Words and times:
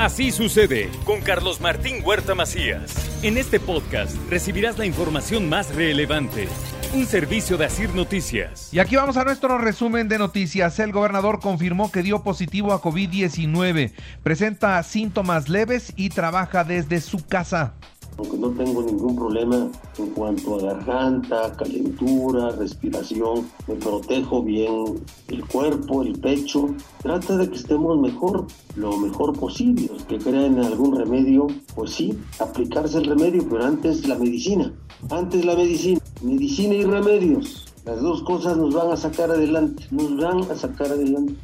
Así 0.00 0.30
sucede 0.30 0.88
con 1.04 1.20
Carlos 1.20 1.60
Martín 1.60 1.96
Huerta 2.02 2.34
Macías. 2.34 3.20
En 3.22 3.36
este 3.36 3.60
podcast 3.60 4.16
recibirás 4.30 4.78
la 4.78 4.86
información 4.86 5.46
más 5.46 5.74
relevante. 5.74 6.48
Un 6.94 7.04
servicio 7.04 7.58
de 7.58 7.66
Asir 7.66 7.94
Noticias. 7.94 8.72
Y 8.72 8.78
aquí 8.78 8.96
vamos 8.96 9.18
a 9.18 9.24
nuestro 9.24 9.58
resumen 9.58 10.08
de 10.08 10.16
noticias. 10.16 10.78
El 10.78 10.92
gobernador 10.92 11.38
confirmó 11.38 11.92
que 11.92 12.02
dio 12.02 12.22
positivo 12.22 12.72
a 12.72 12.80
COVID-19. 12.80 13.92
Presenta 14.22 14.82
síntomas 14.84 15.50
leves 15.50 15.92
y 15.96 16.08
trabaja 16.08 16.64
desde 16.64 17.02
su 17.02 17.26
casa 17.26 17.74
no 18.18 18.50
tengo 18.50 18.82
ningún 18.82 19.16
problema 19.16 19.68
en 19.98 20.06
cuanto 20.10 20.56
a 20.56 20.62
garganta, 20.74 21.52
calentura, 21.56 22.50
respiración, 22.50 23.46
me 23.66 23.74
protejo 23.76 24.42
bien 24.42 25.02
el 25.28 25.44
cuerpo, 25.46 26.02
el 26.02 26.18
pecho, 26.18 26.74
trata 27.02 27.36
de 27.36 27.48
que 27.48 27.56
estemos 27.56 27.98
mejor, 27.98 28.46
lo 28.76 28.96
mejor 28.98 29.38
posible. 29.38 29.90
Que 30.08 30.18
crean 30.18 30.58
algún 30.58 30.96
remedio, 30.96 31.46
pues 31.74 31.92
sí, 31.92 32.18
aplicarse 32.38 32.98
el 32.98 33.06
remedio, 33.06 33.46
pero 33.48 33.64
antes 33.64 34.06
la 34.06 34.16
medicina, 34.16 34.72
antes 35.10 35.44
la 35.44 35.54
medicina, 35.54 36.00
medicina 36.22 36.74
y 36.74 36.84
remedios. 36.84 37.66
Las 37.84 38.02
dos 38.02 38.22
cosas 38.22 38.56
nos 38.56 38.74
van 38.74 38.90
a 38.90 38.96
sacar 38.96 39.30
adelante, 39.30 39.84
nos 39.90 40.16
van 40.16 40.42
a 40.50 40.54
sacar 40.54 40.88
adelante. 40.88 41.34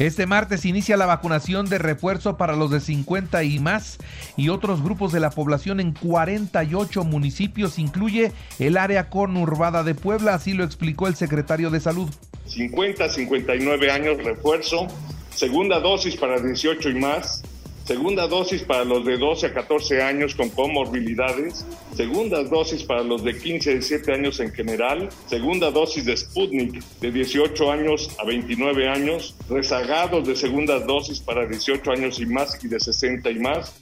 Este 0.00 0.24
martes 0.24 0.64
inicia 0.64 0.96
la 0.96 1.04
vacunación 1.04 1.68
de 1.68 1.76
refuerzo 1.76 2.38
para 2.38 2.56
los 2.56 2.70
de 2.70 2.80
50 2.80 3.44
y 3.44 3.58
más 3.58 3.98
y 4.34 4.48
otros 4.48 4.82
grupos 4.82 5.12
de 5.12 5.20
la 5.20 5.28
población 5.28 5.78
en 5.78 5.92
48 5.92 7.04
municipios, 7.04 7.78
incluye 7.78 8.32
el 8.58 8.78
área 8.78 9.10
conurbada 9.10 9.82
de 9.82 9.94
Puebla, 9.94 10.32
así 10.32 10.54
lo 10.54 10.64
explicó 10.64 11.06
el 11.06 11.16
secretario 11.16 11.68
de 11.68 11.80
Salud. 11.80 12.08
50 12.46 13.10
59 13.10 13.90
años 13.90 14.24
refuerzo, 14.24 14.86
segunda 15.34 15.80
dosis 15.80 16.16
para 16.16 16.40
18 16.40 16.88
y 16.88 16.94
más, 16.94 17.42
segunda 17.90 18.28
dosis 18.28 18.62
para 18.62 18.84
los 18.84 19.04
de 19.04 19.18
12 19.18 19.46
a 19.46 19.52
14 19.52 20.00
años 20.00 20.36
con 20.36 20.48
comorbilidades, 20.50 21.66
segunda 21.96 22.44
dosis 22.44 22.84
para 22.84 23.02
los 23.02 23.24
de 23.24 23.36
15 23.36 23.68
a 23.68 23.72
17 23.72 24.12
años 24.12 24.38
en 24.38 24.52
general, 24.52 25.08
segunda 25.26 25.72
dosis 25.72 26.04
de 26.04 26.16
Sputnik 26.16 26.84
de 27.00 27.10
18 27.10 27.72
años 27.72 28.14
a 28.20 28.24
29 28.24 28.88
años, 28.88 29.34
rezagados 29.48 30.24
de 30.24 30.36
segunda 30.36 30.78
dosis 30.78 31.18
para 31.18 31.48
18 31.48 31.90
años 31.90 32.20
y 32.20 32.26
más 32.26 32.64
y 32.64 32.68
de 32.68 32.78
60 32.78 33.28
y 33.28 33.38
más. 33.40 33.74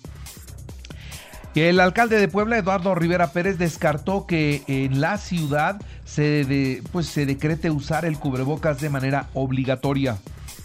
El 1.54 1.78
alcalde 1.78 2.18
de 2.18 2.28
Puebla, 2.28 2.56
Eduardo 2.56 2.94
Rivera 2.94 3.32
Pérez, 3.32 3.58
descartó 3.58 4.26
que 4.26 4.62
en 4.68 5.02
la 5.02 5.18
ciudad 5.18 5.82
se, 6.06 6.80
pues, 6.92 7.08
se 7.08 7.26
decrete 7.26 7.70
usar 7.70 8.06
el 8.06 8.18
cubrebocas 8.18 8.80
de 8.80 8.88
manera 8.88 9.28
obligatoria 9.34 10.16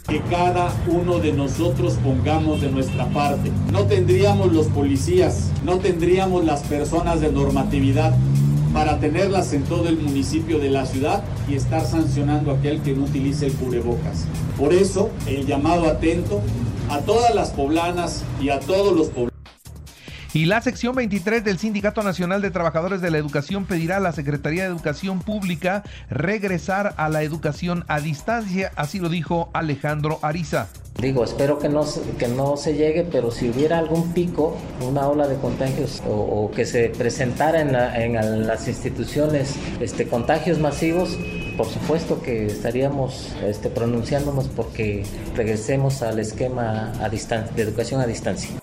que 0.08 0.22
cada 0.30 0.74
uno 0.88 1.20
de 1.20 1.32
nosotros 1.32 1.94
pongamos 2.04 2.62
de 2.62 2.70
nuestra 2.70 3.06
parte. 3.08 3.52
No 3.72 3.86
tendríamos 3.86 4.52
los 4.52 4.68
policías, 4.68 5.50
no 5.64 5.78
tendríamos 5.78 6.44
las 6.44 6.62
personas 6.64 7.22
de 7.22 7.32
normatividad 7.32 8.14
para 8.74 9.00
tenerlas 9.00 9.54
en 9.54 9.64
todo 9.64 9.88
el 9.88 9.98
municipio 9.98 10.60
de 10.60 10.70
la 10.70 10.86
ciudad 10.86 11.24
y 11.48 11.56
estar 11.56 11.86
sancionando 11.86 12.52
a 12.52 12.56
aquel 12.56 12.82
que 12.82 12.94
no 12.94 13.04
utilice 13.06 13.46
el 13.46 13.54
cubrebocas. 13.54 14.26
Por 14.58 14.74
eso, 14.74 15.10
el 15.28 15.46
llamado 15.46 15.86
atento 15.86 16.42
a 16.90 17.00
todas 17.00 17.34
las 17.34 17.52
poblanas 17.52 18.24
y 18.42 18.50
a 18.50 18.60
todos 18.60 18.96
los 18.96 19.08
poblanos 19.08 19.33
y 20.34 20.46
la 20.46 20.62
sección 20.62 20.96
23 20.96 21.44
del 21.44 21.60
Sindicato 21.60 22.02
Nacional 22.02 22.42
de 22.42 22.50
Trabajadores 22.50 23.02
de 23.02 23.12
la 23.12 23.20
Educación 23.20 23.66
pedirá 23.66 23.98
a 23.98 24.00
la 24.00 24.14
Secretaría 24.14 24.64
de 24.64 24.70
Educación 24.70 25.20
Pública 25.20 25.84
regresar 26.10 26.96
a 26.98 27.08
la 27.08 27.22
educación 27.22 27.86
a 27.88 28.00
distancia, 28.00 28.72
así 28.76 29.00
lo 29.00 29.10
dijo 29.10 29.50
Alejandro 29.54 30.18
Ariza. 30.24 30.70
Digo, 31.00 31.24
espero 31.24 31.60
que 31.60 31.70
no, 31.70 31.86
que 32.18 32.28
no 32.28 32.58
se 32.58 32.74
llegue, 32.74 33.04
pero 33.04 33.30
si 33.30 33.50
hubiera 33.50 33.78
algún 33.78 34.14
pico, 34.14 34.58
una 34.82 35.08
ola 35.08 35.28
de 35.28 35.36
contagios 35.38 36.02
o, 36.08 36.50
que 36.52 36.66
se 36.66 36.90
presentara 36.90 37.62
en, 37.62 37.76
en, 37.76 38.48
las 38.48 38.68
instituciones 38.68 39.56
este, 39.82 40.08
contagios 40.08 40.60
masivos, 40.60 41.18
por 41.58 41.68
supuesto 41.68 42.22
que 42.22 42.48
estaríamos 42.48 43.36
este, 43.44 43.70
pronunciándonos 43.70 44.48
porque 44.48 45.04
regresemos 45.36 46.02
al 46.02 46.20
esquema 46.20 46.92
a 47.04 47.10
distancia, 47.10 47.54
de 47.56 47.62
educación 47.62 48.02
a 48.02 48.08
distancia. 48.08 48.63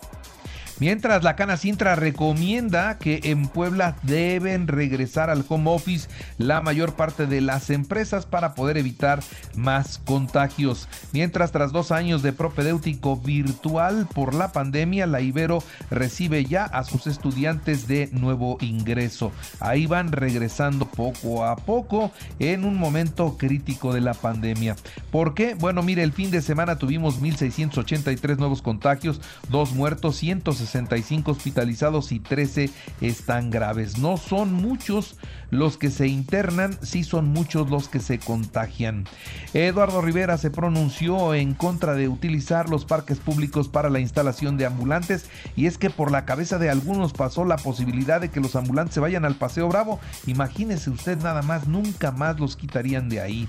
Mientras 0.80 1.22
la 1.22 1.36
Cana 1.36 1.58
Sintra 1.58 1.94
recomienda 1.94 2.96
que 2.96 3.20
en 3.24 3.48
Puebla 3.48 3.96
deben 4.02 4.66
regresar 4.66 5.28
al 5.28 5.44
home 5.46 5.70
office 5.70 6.08
la 6.38 6.62
mayor 6.62 6.94
parte 6.94 7.26
de 7.26 7.42
las 7.42 7.68
empresas 7.68 8.24
para 8.24 8.54
poder 8.54 8.78
evitar 8.78 9.20
más 9.54 9.98
contagios. 9.98 10.88
Mientras 11.12 11.52
tras 11.52 11.72
dos 11.72 11.92
años 11.92 12.22
de 12.22 12.32
propedéutico 12.32 13.18
virtual 13.18 14.08
por 14.14 14.34
la 14.34 14.52
pandemia, 14.52 15.06
la 15.06 15.20
Ibero 15.20 15.62
recibe 15.90 16.46
ya 16.46 16.64
a 16.64 16.82
sus 16.84 17.06
estudiantes 17.06 17.86
de 17.86 18.08
nuevo 18.12 18.56
ingreso. 18.62 19.32
Ahí 19.60 19.84
van 19.84 20.12
regresando 20.12 20.86
poco 20.86 21.44
a 21.44 21.56
poco 21.56 22.10
en 22.38 22.64
un 22.64 22.78
momento 22.78 23.36
crítico 23.36 23.92
de 23.92 24.00
la 24.00 24.14
pandemia. 24.14 24.76
¿Por 25.10 25.34
qué? 25.34 25.52
Bueno, 25.52 25.82
mire, 25.82 26.02
el 26.02 26.14
fin 26.14 26.30
de 26.30 26.40
semana 26.40 26.76
tuvimos 26.78 27.20
1.683 27.20 28.38
nuevos 28.38 28.62
contagios, 28.62 29.20
dos 29.50 29.72
muertos, 29.72 30.16
160 30.16 30.69
65 30.70 31.32
hospitalizados 31.32 32.12
y 32.12 32.20
13 32.20 32.70
están 33.00 33.50
graves. 33.50 33.98
No 33.98 34.16
son 34.16 34.52
muchos 34.52 35.16
los 35.50 35.76
que 35.76 35.90
se 35.90 36.06
internan, 36.06 36.78
sí 36.82 37.02
son 37.02 37.28
muchos 37.28 37.70
los 37.70 37.88
que 37.88 37.98
se 37.98 38.18
contagian. 38.18 39.04
Eduardo 39.52 40.00
Rivera 40.00 40.38
se 40.38 40.50
pronunció 40.50 41.34
en 41.34 41.54
contra 41.54 41.94
de 41.94 42.08
utilizar 42.08 42.68
los 42.68 42.84
parques 42.84 43.18
públicos 43.18 43.68
para 43.68 43.90
la 43.90 44.00
instalación 44.00 44.56
de 44.56 44.66
ambulantes 44.66 45.26
y 45.56 45.66
es 45.66 45.76
que 45.76 45.90
por 45.90 46.12
la 46.12 46.24
cabeza 46.24 46.58
de 46.58 46.70
algunos 46.70 47.12
pasó 47.12 47.44
la 47.44 47.56
posibilidad 47.56 48.20
de 48.20 48.28
que 48.28 48.40
los 48.40 48.54
ambulantes 48.54 48.94
se 48.94 49.00
vayan 49.00 49.24
al 49.24 49.34
Paseo 49.34 49.68
Bravo. 49.68 49.98
Imagínese 50.26 50.90
usted 50.90 51.18
nada 51.18 51.42
más, 51.42 51.66
nunca 51.66 52.12
más 52.12 52.38
los 52.38 52.56
quitarían 52.56 53.08
de 53.08 53.20
ahí. 53.20 53.48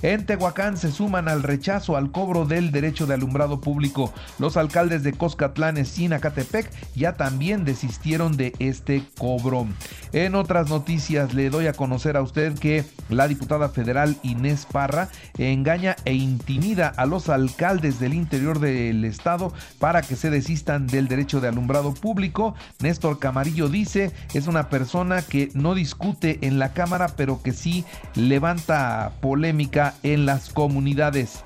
En 0.00 0.26
Tehuacán 0.26 0.76
se 0.76 0.90
suman 0.90 1.28
al 1.28 1.42
rechazo 1.42 1.96
al 1.96 2.10
cobro 2.10 2.44
del 2.44 2.72
derecho 2.72 3.06
de 3.06 3.14
alumbrado 3.14 3.60
público. 3.60 4.12
Los 4.38 4.56
alcaldes 4.56 5.02
de 5.02 5.12
Coscatlán, 5.12 5.72
y 5.78 6.10
Ya 6.94 7.16
también 7.16 7.64
desistieron 7.64 8.36
de 8.36 8.52
este 8.58 9.04
cobro. 9.18 9.66
En 10.12 10.34
otras 10.34 10.68
noticias 10.68 11.32
le 11.32 11.48
doy 11.48 11.66
a 11.66 11.72
conocer 11.72 12.16
a 12.16 12.22
usted 12.22 12.58
que 12.58 12.84
la 13.08 13.28
diputada 13.28 13.70
federal 13.70 14.16
Inés 14.22 14.66
Parra 14.70 15.08
engaña 15.38 15.96
e 16.04 16.14
intimida 16.14 16.88
a 16.88 17.06
los 17.06 17.28
alcaldes 17.28 17.98
del 17.98 18.14
interior 18.14 18.60
del 18.60 19.04
estado 19.04 19.52
para 19.78 20.02
que 20.02 20.16
se 20.16 20.30
desistan 20.30 20.86
del 20.86 21.08
derecho 21.08 21.40
de 21.40 21.48
alumbrado 21.48 21.94
público. 21.94 22.54
Néstor 22.80 23.18
Camarillo 23.18 23.68
dice 23.68 24.12
es 24.34 24.46
una 24.46 24.68
persona 24.68 25.22
que 25.22 25.50
no 25.54 25.74
discute 25.74 26.38
en 26.42 26.58
la 26.58 26.72
Cámara 26.72 27.08
pero 27.16 27.42
que 27.42 27.52
sí 27.52 27.84
levanta 28.14 29.12
polémica 29.20 29.94
en 30.02 30.26
las 30.26 30.50
comunidades. 30.50 31.42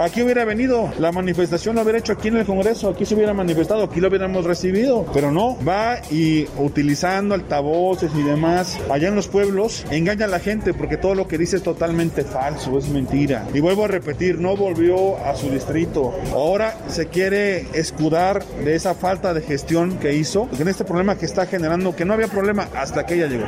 Aquí 0.00 0.22
hubiera 0.22 0.46
venido, 0.46 0.90
la 0.98 1.12
manifestación 1.12 1.76
lo 1.76 1.82
hubiera 1.82 1.98
hecho 1.98 2.12
aquí 2.14 2.28
en 2.28 2.38
el 2.38 2.46
Congreso, 2.46 2.88
aquí 2.88 3.04
se 3.04 3.14
hubiera 3.14 3.34
manifestado, 3.34 3.84
aquí 3.84 4.00
lo 4.00 4.08
hubiéramos 4.08 4.44
recibido, 4.44 5.06
pero 5.12 5.30
no, 5.30 5.58
va 5.66 6.00
y 6.10 6.46
utilizando 6.56 7.34
altavoces 7.34 8.10
y 8.14 8.22
demás, 8.22 8.78
allá 8.90 9.08
en 9.08 9.14
los 9.14 9.28
pueblos, 9.28 9.84
engaña 9.90 10.24
a 10.24 10.28
la 10.28 10.38
gente 10.38 10.72
porque 10.72 10.96
todo 10.96 11.14
lo 11.14 11.28
que 11.28 11.36
dice 11.36 11.56
es 11.56 11.62
totalmente 11.62 12.24
falso, 12.24 12.78
es 12.78 12.88
mentira. 12.88 13.46
Y 13.52 13.60
vuelvo 13.60 13.84
a 13.84 13.88
repetir, 13.88 14.38
no 14.38 14.56
volvió 14.56 15.18
a 15.18 15.34
su 15.34 15.50
distrito, 15.50 16.14
ahora 16.32 16.78
se 16.88 17.08
quiere 17.08 17.66
escudar 17.74 18.42
de 18.64 18.74
esa 18.74 18.94
falta 18.94 19.34
de 19.34 19.42
gestión 19.42 19.98
que 19.98 20.14
hizo, 20.14 20.48
en 20.58 20.68
este 20.68 20.84
problema 20.84 21.16
que 21.16 21.26
está 21.26 21.46
generando, 21.46 21.94
que 21.94 22.04
no 22.04 22.14
había 22.14 22.28
problema 22.28 22.68
hasta 22.74 23.04
que 23.04 23.14
ella 23.14 23.26
llegó. 23.26 23.46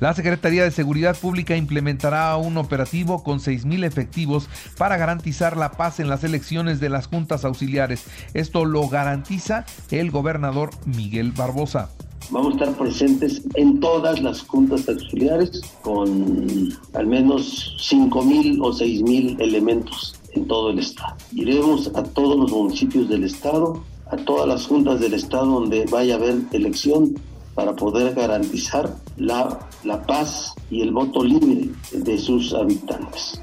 La 0.00 0.14
Secretaría 0.14 0.64
de 0.64 0.70
Seguridad 0.70 1.14
Pública 1.14 1.56
implementará 1.56 2.34
un 2.38 2.56
operativo 2.56 3.22
con 3.22 3.38
6.000 3.38 3.84
efectivos 3.84 4.48
para 4.78 4.96
garantizar 4.96 5.58
la 5.58 5.72
paz 5.72 6.00
en 6.00 6.08
las 6.08 6.24
elecciones 6.24 6.80
de 6.80 6.88
las 6.88 7.06
juntas 7.06 7.44
auxiliares. 7.44 8.06
Esto 8.32 8.64
lo 8.64 8.88
garantiza 8.88 9.66
el 9.90 10.10
gobernador 10.10 10.70
Miguel 10.86 11.32
Barbosa. 11.32 11.90
Vamos 12.30 12.54
a 12.54 12.64
estar 12.64 12.78
presentes 12.78 13.42
en 13.56 13.78
todas 13.78 14.22
las 14.22 14.40
juntas 14.40 14.88
auxiliares 14.88 15.60
con 15.82 16.70
al 16.94 17.06
menos 17.06 17.76
5.000 17.90 18.58
o 18.62 18.72
6.000 18.72 19.38
elementos 19.38 20.18
en 20.32 20.46
todo 20.46 20.70
el 20.70 20.78
estado. 20.78 21.14
Iremos 21.34 21.90
a 21.94 22.02
todos 22.04 22.38
los 22.38 22.50
municipios 22.50 23.06
del 23.10 23.24
estado, 23.24 23.84
a 24.10 24.16
todas 24.16 24.48
las 24.48 24.66
juntas 24.66 24.98
del 24.98 25.12
estado 25.12 25.44
donde 25.44 25.84
vaya 25.90 26.14
a 26.14 26.16
haber 26.16 26.38
elección 26.52 27.16
para 27.54 27.76
poder 27.76 28.14
garantizar 28.14 28.94
la, 29.20 29.58
la 29.84 30.02
paz 30.02 30.54
y 30.70 30.80
el 30.80 30.92
voto 30.92 31.22
libre 31.22 31.68
de 31.92 32.18
sus 32.18 32.54
habitantes. 32.54 33.40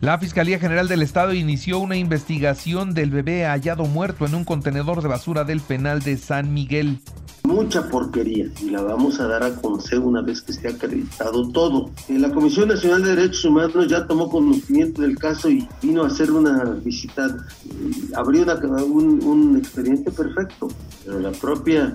La 0.00 0.18
Fiscalía 0.18 0.58
General 0.58 0.88
del 0.88 1.02
Estado 1.02 1.32
inició 1.32 1.78
una 1.78 1.96
investigación 1.96 2.92
del 2.92 3.10
bebé 3.10 3.44
hallado 3.44 3.84
muerto 3.86 4.26
en 4.26 4.34
un 4.34 4.44
contenedor 4.44 5.00
de 5.00 5.08
basura 5.08 5.44
del 5.44 5.60
penal 5.60 6.00
de 6.00 6.16
San 6.16 6.52
Miguel 6.52 6.98
mucha 7.44 7.88
porquería 7.88 8.46
y 8.60 8.70
la 8.70 8.82
vamos 8.82 9.20
a 9.20 9.26
dar 9.26 9.42
a 9.42 9.54
conocer 9.56 9.98
una 9.98 10.22
vez 10.22 10.42
que 10.42 10.52
esté 10.52 10.68
acreditado 10.68 11.48
todo. 11.50 11.90
Eh, 12.08 12.18
la 12.18 12.30
Comisión 12.30 12.68
Nacional 12.68 13.02
de 13.02 13.16
Derechos 13.16 13.44
Humanos 13.44 13.88
ya 13.88 14.06
tomó 14.06 14.28
conocimiento 14.30 15.02
del 15.02 15.18
caso 15.18 15.50
y 15.50 15.68
vino 15.82 16.04
a 16.04 16.06
hacer 16.06 16.30
una 16.30 16.64
visita, 16.84 17.26
eh, 17.26 17.92
abrió 18.14 18.44
un, 18.86 19.22
un 19.22 19.56
expediente 19.58 20.10
perfecto, 20.10 20.68
pero 21.04 21.20
la 21.20 21.32
propia 21.32 21.94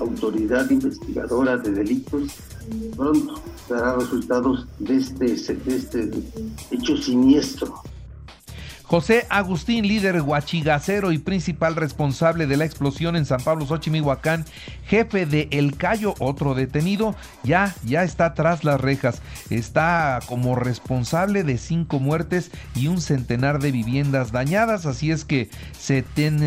autoridad 0.00 0.68
investigadora 0.70 1.56
de 1.56 1.70
delitos 1.72 2.32
pronto 2.96 3.40
dará 3.68 3.96
resultados 3.96 4.66
de 4.78 4.96
este, 4.96 5.32
este 5.32 6.10
hecho 6.70 6.96
siniestro. 6.96 7.82
José 8.86 9.26
Agustín, 9.30 9.88
líder 9.88 10.22
guachigacero 10.22 11.10
y 11.10 11.18
principal 11.18 11.74
responsable 11.74 12.46
de 12.46 12.56
la 12.56 12.64
explosión 12.64 13.16
en 13.16 13.26
San 13.26 13.42
Pablo, 13.42 13.66
Xochimilhuacán, 13.66 14.44
jefe 14.86 15.26
de 15.26 15.48
El 15.50 15.76
Cayo, 15.76 16.14
otro 16.20 16.54
detenido, 16.54 17.16
ya, 17.42 17.74
ya 17.84 18.04
está 18.04 18.34
tras 18.34 18.62
las 18.62 18.80
rejas. 18.80 19.22
Está 19.50 20.20
como 20.26 20.54
responsable 20.54 21.42
de 21.42 21.58
cinco 21.58 21.98
muertes 21.98 22.52
y 22.76 22.86
un 22.86 23.00
centenar 23.00 23.58
de 23.58 23.72
viviendas 23.72 24.30
dañadas, 24.30 24.86
así 24.86 25.10
es 25.10 25.24
que 25.24 25.50
se, 25.76 26.04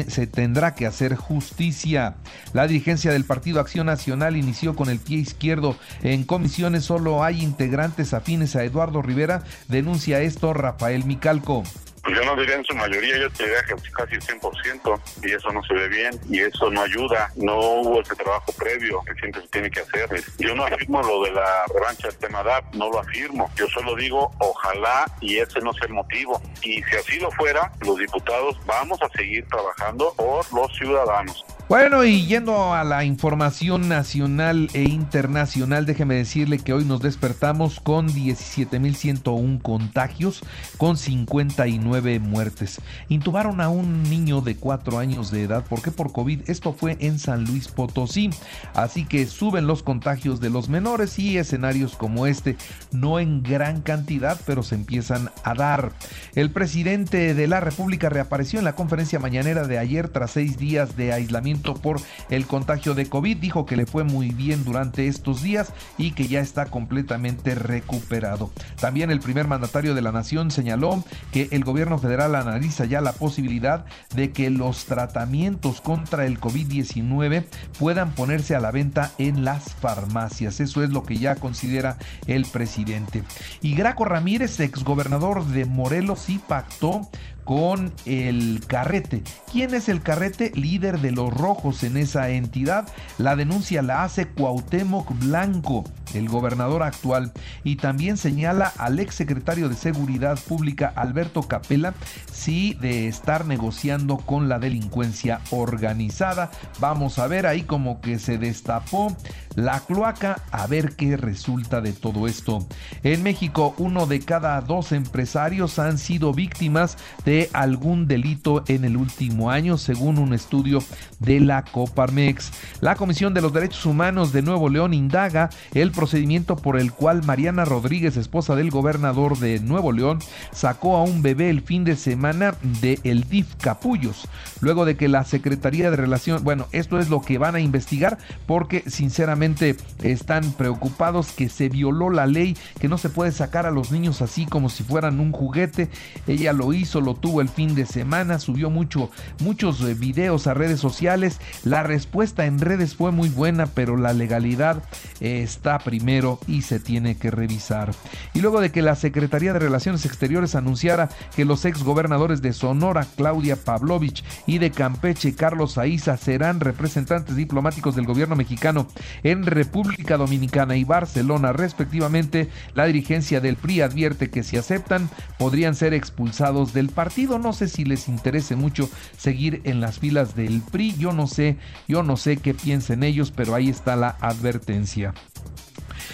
se 0.08 0.28
tendrá 0.28 0.76
que 0.76 0.86
hacer 0.86 1.16
justicia. 1.16 2.16
La 2.54 2.68
dirigencia 2.68 3.12
del 3.12 3.26
Partido 3.26 3.60
Acción 3.60 3.88
Nacional 3.88 4.38
inició 4.38 4.78
con 4.78 4.88
el 4.88 5.00
pie 5.00 5.18
izquierdo. 5.18 5.76
En 6.04 6.24
comisiones 6.24 6.86
solo 6.86 7.22
hay 7.22 7.44
integrantes 7.44 8.14
afines 8.14 8.56
a 8.56 8.64
Eduardo 8.64 9.02
Rivera, 9.02 9.44
denuncia 9.68 10.22
esto 10.22 10.54
Rafael 10.54 11.04
Micalco. 11.04 11.64
Pues 12.04 12.16
yo 12.16 12.24
no 12.26 12.36
diría 12.36 12.56
en 12.56 12.66
su 12.66 12.76
mayoría, 12.76 13.18
yo 13.18 13.30
te 13.32 13.44
diría 13.44 13.62
que 13.64 13.76
casi 13.92 14.16
el 14.16 14.22
100% 14.22 15.02
y 15.24 15.32
eso 15.32 15.52
no 15.52 15.64
se 15.64 15.74
ve 15.74 15.88
bien 15.90 16.20
y 16.30 16.40
eso 16.40 16.70
no 16.70 16.82
ayuda. 16.82 17.32
No 17.36 17.60
hubo 17.60 18.02
ese 18.02 18.16
trabajo 18.16 18.52
previo 18.54 19.02
que 19.06 19.14
siempre 19.16 19.42
se 19.42 19.48
tiene 19.50 19.70
que 19.70 19.82
hacer. 19.82 20.10
Yo 20.38 20.56
no 20.56 20.66
afirmo 20.66 21.02
lo 21.02 21.24
de 21.24 21.32
la 21.32 21.66
revancha 21.74 22.08
del 22.08 22.18
tema 22.18 22.44
DAP, 22.44 22.74
no 22.76 22.90
lo 22.90 23.00
afirmo. 23.00 23.52
Yo 23.56 23.68
solo 23.68 23.96
digo, 23.96 24.32
ojalá 24.40 25.06
y 25.22 25.38
ese 25.38 25.60
no 25.60 25.74
sea 25.74 25.88
el 25.88 25.94
motivo. 25.94 26.42
Y 26.62 26.82
si 26.84 26.96
así 26.96 27.20
lo 27.20 27.32
fuera, 27.32 27.72
los 27.82 27.98
diputados 27.98 28.58
vamos 28.66 29.02
a 29.02 29.10
seguir 29.10 29.46
trabajando 29.48 30.14
por 30.16 30.52
los 30.54 30.74
ciudadanos. 30.78 31.46
Bueno, 31.70 32.04
y 32.04 32.26
yendo 32.26 32.74
a 32.74 32.84
la 32.84 33.06
información 33.06 33.90
nacional 33.90 34.72
e 34.74 34.86
internacional, 34.86 35.86
déjeme 35.86 36.16
decirle 36.16 36.58
que 36.58 36.74
hoy 36.74 36.84
nos 36.84 37.00
despertamos 37.00 37.80
con 37.80 38.10
17.101 38.10 39.62
contagios, 39.62 40.42
con 40.78 40.98
59 40.98 42.20
muertes. 42.22 42.82
Intubaron 43.08 43.62
a 43.62 43.70
un 43.70 44.02
niño 44.02 44.42
de 44.42 44.56
4 44.56 44.98
años 44.98 45.30
de 45.30 45.44
edad, 45.44 45.64
¿por 45.64 45.84
qué 45.84 45.92
por 45.92 46.12
COVID? 46.12 46.50
Esto 46.50 46.74
fue 46.74 46.98
en 47.02 47.20
San 47.20 47.46
Luis 47.46 47.68
Potosí. 47.68 48.32
Así 48.74 49.06
que 49.06 49.28
suben 49.28 49.68
los 49.68 49.84
contagios 49.84 50.42
de 50.42 50.50
los 50.50 50.70
menores 50.70 51.20
y 51.20 51.38
escenarios 51.38 51.96
como 51.96 52.26
este, 52.26 52.58
no 52.92 53.20
en 53.20 53.44
gran 53.44 53.82
cantidad, 53.82 54.42
pero 54.48 54.64
se 54.64 54.74
empiezan 54.74 55.30
a 55.44 55.54
dar. 55.54 55.92
El 56.34 56.50
presidente 56.50 57.36
de 57.36 57.48
la 57.48 57.60
República 57.60 58.10
reapareció 58.10 58.58
en 58.58 58.66
la 58.66 58.74
conferencia 58.74 59.20
mañanera 59.20 59.68
de 59.68 59.78
ayer 59.78 60.10
tras 60.10 60.32
seis 60.32 60.58
días 60.58 60.98
de 60.98 61.14
aislamiento 61.14 61.59
por 61.62 62.02
el 62.30 62.46
contagio 62.46 62.94
de 62.94 63.08
COVID. 63.08 63.38
Dijo 63.38 63.66
que 63.66 63.78
le 63.78 63.86
fue 63.86 64.04
muy 64.04 64.30
bien 64.32 64.64
durante 64.64 65.08
estos 65.08 65.42
días 65.42 65.74
y 65.98 66.12
que 66.12 66.28
ya 66.28 66.40
está 66.40 66.66
completamente 66.66 67.56
recuperado. 67.56 68.52
También 68.80 69.12
el 69.12 69.20
primer 69.20 69.48
mandatario 69.48 69.96
de 69.96 70.02
la 70.02 70.12
nación 70.12 70.52
señaló 70.52 71.04
que 71.32 71.48
el 71.52 71.64
gobierno 71.64 71.98
federal 71.98 72.36
analiza 72.36 72.86
ya 72.86 73.02
la 73.02 73.14
posibilidad 73.14 73.86
de 74.16 74.32
que 74.32 74.50
los 74.50 74.86
tratamientos 74.86 75.82
contra 75.82 76.26
el 76.26 76.40
COVID-19 76.40 77.46
puedan 77.78 78.12
ponerse 78.12 78.56
a 78.56 78.60
la 78.60 78.72
venta 78.72 79.12
en 79.18 79.46
las 79.46 79.74
farmacias. 79.76 80.60
Eso 80.60 80.84
es 80.84 80.90
lo 80.90 81.04
que 81.04 81.18
ya 81.18 81.36
considera 81.36 81.98
el 82.28 82.46
presidente. 82.46 83.24
Y 83.62 83.76
Graco 83.76 84.06
Ramírez, 84.06 84.60
exgobernador 84.60 85.46
de 85.46 85.66
Morelos, 85.66 86.20
sí 86.20 86.40
pactó 86.48 87.10
con 87.50 87.92
el 88.06 88.62
Carrete. 88.68 89.24
¿Quién 89.52 89.74
es 89.74 89.90
el 89.90 90.04
Carrete? 90.04 90.52
Líder 90.54 91.00
de 91.00 91.10
los 91.10 91.34
rojos 91.34 91.84
en 91.84 91.98
esa 91.98 92.30
entidad. 92.30 92.88
La 93.18 93.36
denuncia 93.36 93.82
la 93.82 94.04
hace 94.04 94.28
Cuauhtémoc 94.28 95.18
Blanco, 95.18 95.84
el 96.14 96.30
gobernador 96.30 96.84
actual, 96.84 97.32
y 97.64 97.78
también 97.78 98.18
señala 98.18 98.72
al 98.78 99.00
ex 99.00 99.16
secretario 99.16 99.68
de 99.68 99.74
Seguridad 99.74 100.38
Pública 100.48 100.94
Alberto 100.96 101.42
Capella 101.42 101.96
sí 102.32 102.78
de 102.80 103.08
estar 103.08 103.46
negociando 103.46 104.18
con 104.18 104.48
la 104.48 104.60
delincuencia 104.60 105.42
organizada. 105.50 106.52
Vamos 106.80 107.18
a 107.18 107.26
ver 107.26 107.48
ahí 107.48 107.64
como 107.64 108.00
que 108.00 108.20
se 108.20 108.38
destapó 108.38 109.16
la 109.56 109.80
cloaca 109.82 110.44
a 110.52 110.68
ver 110.68 110.96
qué 110.96 111.18
resulta 111.18 111.82
de 111.82 111.94
todo 111.94 112.28
esto. 112.28 112.68
En 113.04 113.24
México, 113.24 113.74
uno 113.78 114.06
de 114.06 114.20
cada 114.22 114.62
dos 114.62 114.92
empresarios 114.92 115.80
han 115.80 115.98
sido 115.98 116.34
víctimas 116.34 116.98
de 117.26 117.39
algún 117.54 118.08
delito 118.08 118.64
en 118.68 118.84
el 118.84 118.98
último 118.98 119.50
año, 119.50 119.78
según 119.78 120.18
un 120.18 120.34
estudio 120.34 120.84
de 121.20 121.40
la 121.40 121.64
Coparmex. 121.64 122.52
La 122.82 122.96
Comisión 122.96 123.34
de 123.34 123.42
los 123.42 123.54
Derechos 123.54 123.86
Humanos 123.86 124.34
de 124.34 124.42
Nuevo 124.42 124.68
León 124.68 124.94
indaga 124.94 125.50
el 125.74 125.92
procedimiento 125.92 126.58
por 126.58 126.78
el 126.78 126.92
cual 126.92 127.24
Mariana 127.24 127.66
Rodríguez, 127.66 128.18
esposa 128.18 128.56
del 128.56 128.72
gobernador 128.72 129.38
de 129.38 129.60
Nuevo 129.60 129.92
León, 129.92 130.20
sacó 130.52 130.98
a 130.98 131.04
un 131.04 131.22
bebé 131.22 131.50
el 131.50 131.62
fin 131.62 131.84
de 131.84 131.96
semana 131.96 132.56
de 132.82 133.00
el 133.04 133.24
DIF 133.30 133.56
Capullos, 133.62 134.28
luego 134.60 134.86
de 134.86 134.98
que 134.98 135.08
la 135.08 135.24
Secretaría 135.24 135.92
de 135.92 135.98
Relación, 135.98 136.44
bueno, 136.44 136.68
esto 136.72 137.00
es 137.00 137.10
lo 137.10 137.22
que 137.22 137.38
van 137.38 137.56
a 137.56 137.60
investigar 137.60 138.18
porque 138.46 138.84
sinceramente 138.88 139.78
están 140.04 140.52
preocupados 140.54 141.32
que 141.32 141.50
se 141.50 141.70
violó 141.70 142.10
la 142.10 142.26
ley, 142.26 142.58
que 142.80 142.88
no 142.88 142.98
se 142.98 143.10
puede 143.10 143.32
sacar 143.32 143.66
a 143.66 143.72
los 143.72 143.92
niños 143.92 144.22
así 144.22 144.46
como 144.46 144.70
si 144.70 144.84
fueran 144.84 145.20
un 145.20 145.32
juguete. 145.32 145.90
Ella 146.28 146.54
lo 146.54 146.74
hizo, 146.74 147.02
lo 147.02 147.14
tuvo 147.14 147.29
el 147.40 147.50
fin 147.50 147.76
de 147.76 147.86
semana, 147.86 148.40
subió 148.40 148.70
mucho, 148.70 149.10
muchos 149.40 149.82
eh, 149.82 149.94
videos 149.94 150.48
a 150.48 150.54
redes 150.54 150.80
sociales. 150.80 151.40
La 151.64 151.84
respuesta 151.84 152.46
en 152.46 152.60
redes 152.60 152.96
fue 152.96 153.12
muy 153.12 153.30
buena, 153.30 153.68
pero 153.68 153.96
la 153.96 154.14
legalidad 154.14 154.82
eh, 155.20 155.42
está 155.44 155.80
primero 155.80 156.40
y 156.48 156.64
se 156.64 156.80
tiene 156.80 157.18
que 157.18 157.32
revisar. 157.32 157.92
Y 158.34 158.42
luego 158.42 158.62
de 158.62 158.72
que 158.72 158.82
la 158.82 158.96
Secretaría 158.96 159.54
de 159.54 159.60
Relaciones 159.60 160.06
Exteriores 160.06 160.56
anunciara 160.56 161.10
que 161.36 161.46
los 161.46 161.64
ex 161.66 161.84
gobernadores 161.84 162.42
de 162.42 162.54
Sonora, 162.54 163.06
Claudia 163.16 163.56
Pavlovich, 163.56 164.24
y 164.46 164.58
de 164.58 164.72
Campeche, 164.72 165.36
Carlos 165.36 165.78
Aiza, 165.78 166.18
serán 166.18 166.60
representantes 166.60 167.36
diplomáticos 167.36 167.96
del 167.96 168.06
gobierno 168.06 168.36
mexicano 168.36 168.88
en 169.24 169.46
República 169.46 170.18
Dominicana 170.18 170.76
y 170.76 170.84
Barcelona, 170.84 171.54
respectivamente, 171.54 172.50
la 172.74 172.86
dirigencia 172.86 173.42
del 173.42 173.56
PRI 173.56 173.82
advierte 173.82 174.30
que 174.30 174.44
si 174.44 174.58
aceptan, 174.58 175.10
podrían 175.38 175.76
ser 175.76 175.94
expulsados 175.94 176.74
del 176.74 176.90
partido 176.90 177.09
no 177.40 177.54
sé 177.54 177.68
si 177.68 177.86
les 177.86 178.08
interese 178.08 178.56
mucho 178.56 178.90
seguir 179.18 179.62
en 179.64 179.82
las 179.82 180.00
filas 180.00 180.36
del 180.36 180.62
PRI. 180.62 180.96
Yo 180.98 181.12
no 181.12 181.28
sé, 181.28 181.58
yo 181.88 182.04
no 182.04 182.18
sé 182.18 182.38
qué 182.38 182.54
piensen 182.54 183.04
ellos, 183.04 183.32
pero 183.36 183.56
ahí 183.56 183.70
está 183.70 183.96
la 183.96 184.18
advertencia. 184.22 185.14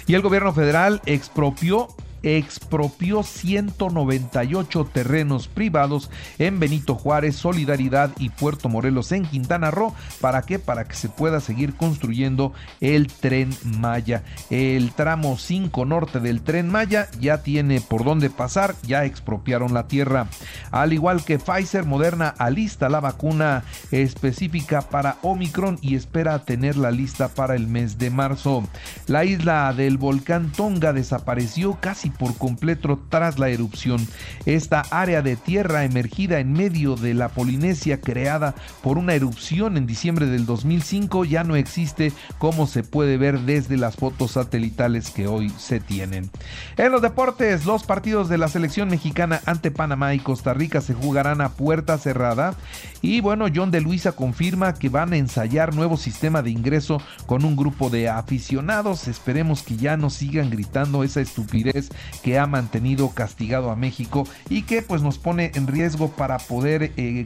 Y 0.07 0.13
el 0.13 0.21
gobierno 0.21 0.53
federal 0.53 1.01
expropió 1.05 1.87
expropió 2.25 3.23
198 3.23 4.89
terrenos 4.91 5.47
privados 5.47 6.09
en 6.39 6.59
Benito 6.59 6.95
Juárez, 6.95 7.35
Solidaridad 7.35 8.11
y 8.17 8.29
Puerto 8.29 8.67
Morelos 8.67 9.11
en 9.11 9.25
Quintana 9.25 9.71
Roo. 9.71 9.93
¿Para 10.19 10.41
qué? 10.41 10.57
Para 10.59 10.85
que 10.85 10.95
se 10.95 11.07
pueda 11.07 11.39
seguir 11.39 11.75
construyendo 11.75 12.53
el 12.81 13.07
tren 13.07 13.49
Maya. 13.63 14.23
El 14.49 14.91
tramo 14.91 15.37
5 15.37 15.85
norte 15.85 16.19
del 16.19 16.41
tren 16.41 16.69
Maya 16.69 17.07
ya 17.19 17.43
tiene 17.43 17.79
por 17.79 18.03
dónde 18.03 18.29
pasar, 18.29 18.75
ya 18.83 19.05
expropiaron 19.05 19.73
la 19.73 19.87
tierra. 19.87 20.27
Al 20.71 20.93
igual 20.93 21.23
que 21.23 21.37
Pfizer, 21.37 21.85
Moderna 21.85 22.33
alista 22.37 22.89
la 22.89 22.99
vacuna 22.99 23.63
específica 23.91 24.81
para 24.81 25.17
Omicron 25.21 25.77
y 25.81 25.95
espera 25.95 26.39
tenerla 26.39 26.91
lista 26.91 27.27
para 27.29 27.55
el 27.55 27.67
mes 27.67 27.97
de 27.97 28.09
marzo. 28.09 28.63
La 29.07 29.25
isla 29.25 29.73
del 29.73 29.97
volcán 29.97 30.51
Tonga 30.51 30.93
desapareció 30.93 31.77
casi 31.79 32.09
por 32.17 32.37
completo 32.37 32.99
tras 33.09 33.39
la 33.39 33.49
erupción. 33.49 34.05
Esta 34.45 34.81
área 34.91 35.21
de 35.21 35.35
tierra 35.35 35.83
emergida 35.83 36.39
en 36.39 36.53
medio 36.53 36.95
de 36.95 37.13
la 37.13 37.29
Polinesia 37.29 38.01
creada 38.01 38.55
por 38.81 38.97
una 38.97 39.13
erupción 39.13 39.77
en 39.77 39.85
diciembre 39.85 40.25
del 40.25 40.45
2005 40.45 41.25
ya 41.25 41.43
no 41.43 41.55
existe 41.55 42.11
como 42.37 42.67
se 42.67 42.83
puede 42.83 43.17
ver 43.17 43.41
desde 43.41 43.77
las 43.77 43.95
fotos 43.95 44.31
satelitales 44.31 45.09
que 45.11 45.27
hoy 45.27 45.49
se 45.57 45.79
tienen. 45.79 46.29
En 46.77 46.91
los 46.91 47.01
deportes, 47.01 47.65
los 47.65 47.83
partidos 47.83 48.29
de 48.29 48.37
la 48.37 48.47
selección 48.47 48.89
mexicana 48.89 49.41
ante 49.45 49.71
Panamá 49.71 50.13
y 50.13 50.19
Costa 50.19 50.53
Rica 50.53 50.81
se 50.81 50.93
jugarán 50.93 51.41
a 51.41 51.49
puerta 51.49 51.97
cerrada 51.97 52.55
y 53.01 53.21
bueno, 53.21 53.45
John 53.53 53.71
de 53.71 53.81
Luisa 53.81 54.13
confirma 54.13 54.73
que 54.73 54.89
van 54.89 55.13
a 55.13 55.17
ensayar 55.17 55.75
nuevo 55.75 55.97
sistema 55.97 56.41
de 56.41 56.49
ingreso 56.49 57.01
con 57.25 57.45
un 57.45 57.55
grupo 57.55 57.89
de 57.89 58.09
aficionados. 58.09 59.07
Esperemos 59.07 59.61
que 59.61 59.77
ya 59.77 59.95
no 59.97 60.09
sigan 60.09 60.49
gritando 60.49 61.03
esa 61.03 61.21
estupidez 61.21 61.89
que 62.23 62.39
ha 62.39 62.47
mantenido 62.47 63.09
castigado 63.09 63.71
a 63.71 63.75
México 63.75 64.27
y 64.49 64.63
que 64.63 64.81
pues 64.81 65.01
nos 65.01 65.17
pone 65.17 65.51
en 65.55 65.67
riesgo 65.67 66.09
para 66.09 66.37
poder 66.37 66.93
eh, 66.97 67.25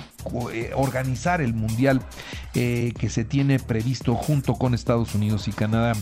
organizar 0.75 1.41
el 1.41 1.53
mundial 1.53 2.01
eh, 2.55 2.93
que 2.97 3.09
se 3.09 3.23
tiene 3.25 3.59
previsto 3.59 4.15
junto 4.15 4.55
con 4.55 4.73
Estados 4.73 5.13
Unidos 5.15 5.47
y 5.47 5.51
Canadá. 5.51 5.93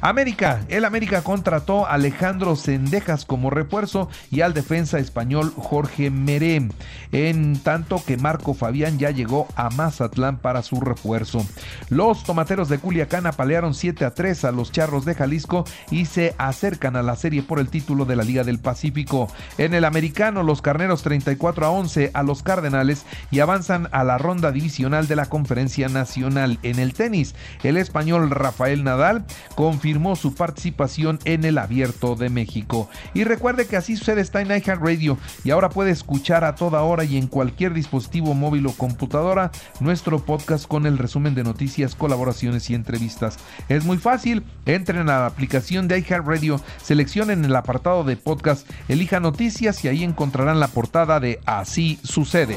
América, 0.00 0.64
el 0.68 0.84
América 0.84 1.22
contrató 1.22 1.86
a 1.86 1.92
Alejandro 1.92 2.56
Sendejas 2.56 3.24
como 3.24 3.50
refuerzo 3.50 4.08
y 4.30 4.40
al 4.40 4.54
defensa 4.54 4.98
español 4.98 5.52
Jorge 5.54 6.10
Meré, 6.10 6.68
en 7.12 7.58
tanto 7.58 8.02
que 8.04 8.16
Marco 8.16 8.54
Fabián 8.54 8.98
ya 8.98 9.10
llegó 9.10 9.46
a 9.56 9.70
Mazatlán 9.70 10.38
para 10.38 10.62
su 10.62 10.80
refuerzo. 10.80 11.46
Los 11.90 12.24
tomateros 12.24 12.68
de 12.68 12.78
Culiacán 12.78 13.26
apalearon 13.26 13.74
7 13.74 14.04
a 14.04 14.14
3 14.14 14.44
a 14.46 14.52
los 14.52 14.72
charros 14.72 15.04
de 15.04 15.14
Jalisco 15.14 15.64
y 15.90 16.06
se 16.06 16.34
acercan 16.38 16.96
a 16.96 17.02
la 17.02 17.16
serie 17.16 17.42
por 17.42 17.58
el 17.58 17.68
título 17.68 18.04
de 18.04 18.16
la 18.16 18.24
Liga 18.24 18.42
del 18.42 18.58
Pacífico. 18.58 19.28
En 19.58 19.74
el 19.74 19.84
americano, 19.84 20.42
los 20.42 20.62
carneros 20.62 21.02
34 21.02 21.66
a 21.66 21.70
11 21.70 22.10
a 22.14 22.22
los 22.22 22.42
Cardenales 22.42 23.04
y 23.30 23.40
avanzan 23.40 23.59
a 23.68 24.04
la 24.04 24.16
ronda 24.16 24.52
divisional 24.52 25.06
de 25.06 25.16
la 25.16 25.26
Conferencia 25.26 25.88
Nacional. 25.88 26.58
En 26.62 26.78
el 26.78 26.94
tenis, 26.94 27.34
el 27.62 27.76
español 27.76 28.30
Rafael 28.30 28.84
Nadal 28.84 29.26
confirmó 29.54 30.16
su 30.16 30.34
participación 30.34 31.18
en 31.26 31.44
el 31.44 31.58
Abierto 31.58 32.16
de 32.16 32.30
México. 32.30 32.88
Y 33.12 33.24
recuerde 33.24 33.66
que 33.66 33.76
así 33.76 33.96
sucede 33.96 34.22
está 34.22 34.40
en 34.40 34.48
Radio 34.48 35.18
y 35.44 35.50
ahora 35.50 35.68
puede 35.68 35.90
escuchar 35.90 36.44
a 36.44 36.54
toda 36.54 36.82
hora 36.82 37.04
y 37.04 37.18
en 37.18 37.26
cualquier 37.26 37.74
dispositivo 37.74 38.32
móvil 38.32 38.66
o 38.66 38.72
computadora 38.72 39.50
nuestro 39.78 40.24
podcast 40.24 40.66
con 40.66 40.86
el 40.86 40.96
resumen 40.96 41.34
de 41.34 41.44
noticias, 41.44 41.94
colaboraciones 41.94 42.70
y 42.70 42.74
entrevistas. 42.74 43.38
Es 43.68 43.84
muy 43.84 43.98
fácil, 43.98 44.42
entren 44.64 45.10
a 45.10 45.20
la 45.20 45.26
aplicación 45.26 45.86
de 45.86 46.00
Radio, 46.24 46.60
seleccionen 46.82 47.44
el 47.44 47.54
apartado 47.54 48.04
de 48.04 48.16
podcast, 48.16 48.68
elija 48.88 49.20
noticias 49.20 49.84
y 49.84 49.88
ahí 49.88 50.02
encontrarán 50.02 50.60
la 50.60 50.68
portada 50.68 51.20
de 51.20 51.40
Así 51.44 51.98
sucede. 52.02 52.56